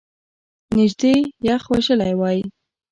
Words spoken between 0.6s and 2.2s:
نژدې یخ وژلی